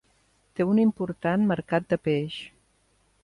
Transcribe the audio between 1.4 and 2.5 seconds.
mercat de peix.